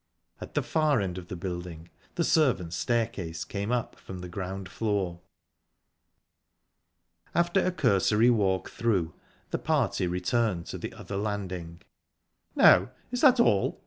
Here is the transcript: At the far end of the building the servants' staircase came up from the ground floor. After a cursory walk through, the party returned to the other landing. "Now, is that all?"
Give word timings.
At 0.41 0.55
the 0.55 0.63
far 0.63 0.99
end 0.99 1.19
of 1.19 1.27
the 1.27 1.35
building 1.35 1.91
the 2.15 2.23
servants' 2.23 2.75
staircase 2.75 3.45
came 3.45 3.71
up 3.71 3.95
from 3.99 4.17
the 4.21 4.27
ground 4.29 4.67
floor. 4.67 5.19
After 7.35 7.63
a 7.63 7.71
cursory 7.71 8.31
walk 8.31 8.71
through, 8.71 9.13
the 9.51 9.59
party 9.59 10.07
returned 10.07 10.65
to 10.69 10.79
the 10.79 10.91
other 10.95 11.17
landing. 11.17 11.83
"Now, 12.55 12.89
is 13.11 13.21
that 13.21 13.39
all?" 13.39 13.79